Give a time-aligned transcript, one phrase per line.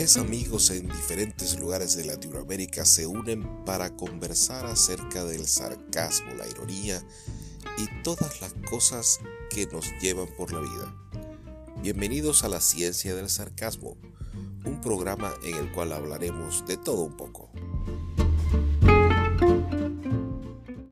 [0.00, 6.48] Tres amigos en diferentes lugares de Latinoamérica se unen para conversar acerca del sarcasmo, la
[6.48, 7.04] ironía
[7.76, 9.20] y todas las cosas
[9.50, 10.96] que nos llevan por la vida.
[11.82, 13.98] Bienvenidos a la ciencia del sarcasmo,
[14.64, 17.50] un programa en el cual hablaremos de todo un poco.